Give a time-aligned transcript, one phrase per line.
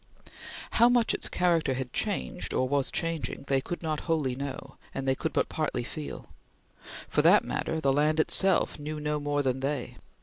[0.71, 5.07] How much its character had changed or was changing, they could not wholly know, and
[5.07, 6.25] they could but partly feel.
[7.07, 9.97] For that matter, the land itself knew no more than they.